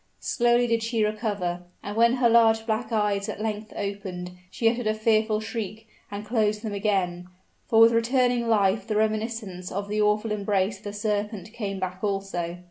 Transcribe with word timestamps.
Slowly 0.19 0.65
did 0.65 0.81
she 0.81 1.03
recover; 1.05 1.61
and 1.83 1.95
when 1.95 2.13
her 2.13 2.27
large 2.27 2.65
black 2.65 2.91
eyes 2.91 3.29
at 3.29 3.39
length 3.39 3.71
opened, 3.75 4.31
she 4.49 4.67
uttered 4.67 4.87
a 4.87 4.95
fearful 4.95 5.39
shriek, 5.39 5.87
and 6.09 6.25
closed 6.25 6.63
them 6.63 6.73
again 6.73 7.27
for 7.67 7.79
with 7.81 7.91
returning 7.91 8.47
life 8.49 8.87
the 8.87 8.95
reminiscence 8.95 9.71
of 9.71 9.89
the 9.89 10.01
awful 10.01 10.31
embrace 10.31 10.79
of 10.79 10.85
the 10.85 10.93
serpent 10.93 11.53
came 11.53 11.79
back 11.79 11.99
also. 12.03 12.57